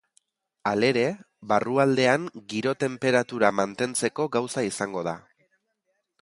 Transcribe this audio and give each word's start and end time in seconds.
Halere, 0.69 1.03
barrualdean 1.51 2.25
giro 2.53 2.73
tenperatura 2.85 3.53
mantentzeko 3.59 4.27
gauza 4.37 4.65
izango 4.71 5.05
da. 5.11 5.15